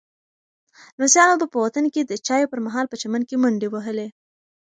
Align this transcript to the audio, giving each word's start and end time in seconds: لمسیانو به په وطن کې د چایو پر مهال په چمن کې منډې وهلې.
لمسیانو 0.97 1.39
به 1.41 1.45
په 1.53 1.57
وطن 1.65 1.85
کې 1.93 2.01
د 2.03 2.13
چایو 2.27 2.51
پر 2.51 2.59
مهال 2.65 2.85
په 2.89 2.95
چمن 3.01 3.21
کې 3.29 3.35
منډې 3.43 3.67
وهلې. 3.71 4.07